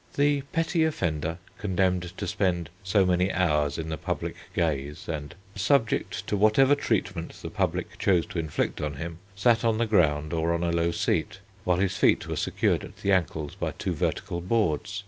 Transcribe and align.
The 0.15 0.41
petty 0.51 0.83
offender, 0.83 1.37
condemned 1.59 2.17
to 2.17 2.25
spend 2.25 2.71
so 2.81 3.05
many 3.05 3.31
hours 3.31 3.77
in 3.77 3.89
the 3.89 3.99
public 3.99 4.35
gaze 4.55 5.07
and 5.07 5.35
subject 5.55 6.25
to 6.25 6.35
whatever 6.35 6.73
treatment 6.73 7.33
the 7.39 7.51
public 7.51 7.99
chose 7.99 8.25
to 8.25 8.39
inflict 8.39 8.81
on 8.81 8.95
him, 8.95 9.19
sat 9.35 9.63
on 9.63 9.77
the 9.77 9.85
ground 9.85 10.33
or 10.33 10.53
on 10.55 10.63
a 10.63 10.71
low 10.71 10.89
seat, 10.89 11.37
while 11.65 11.77
his 11.77 11.97
feet 11.97 12.27
were 12.27 12.35
secured 12.35 12.83
at 12.83 12.97
the 12.97 13.11
ankles 13.11 13.53
by 13.53 13.73
two 13.73 13.93
vertical 13.93 14.41
boards. 14.41 14.99